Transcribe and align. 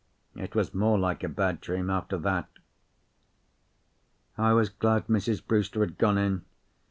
It 0.33 0.55
was 0.55 0.73
more 0.73 0.97
like 0.97 1.23
a 1.23 1.29
bad 1.29 1.61
dream 1.61 1.91
after 1.91 2.17
that. 2.17 2.49
I 4.35 4.51
was 4.51 4.69
glad 4.69 5.05
Mrs. 5.05 5.45
Brewster 5.45 5.81
had 5.81 5.99
gone 5.99 6.17
in. 6.17 6.43